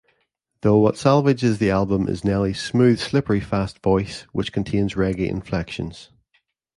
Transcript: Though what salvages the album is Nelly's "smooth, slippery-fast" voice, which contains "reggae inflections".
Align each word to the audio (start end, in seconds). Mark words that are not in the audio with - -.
Though 0.61 0.79
what 0.79 0.97
salvages 0.97 1.59
the 1.59 1.69
album 1.69 2.07
is 2.07 2.23
Nelly's 2.25 2.59
"smooth, 2.59 2.97
slippery-fast" 2.99 3.83
voice, 3.83 4.21
which 4.31 4.51
contains 4.51 4.95
"reggae 4.95 5.29
inflections". 5.29 6.09